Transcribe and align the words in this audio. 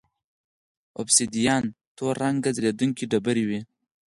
اوبسیدیان 0.99 1.63
تور 1.95 2.13
رنګه 2.23 2.49
ځلېدونکې 2.55 3.05
ډبرې 3.11 3.43
وې 3.49 3.61